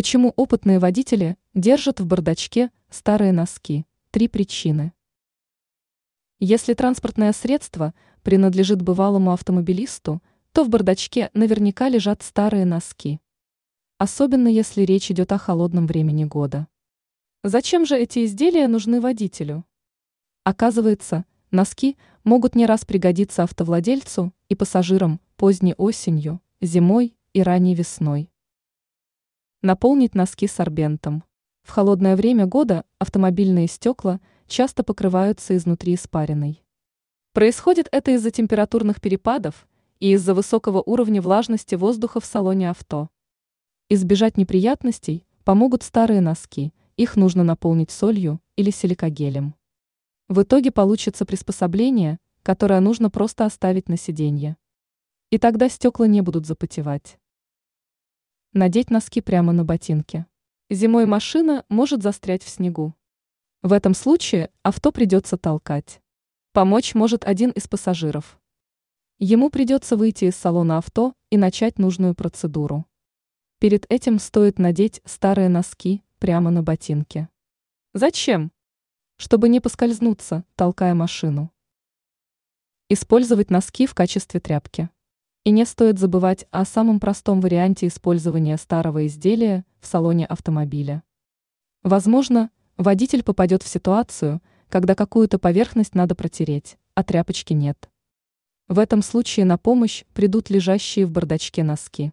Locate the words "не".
22.56-22.64, 56.06-56.22, 79.48-79.60, 85.50-85.64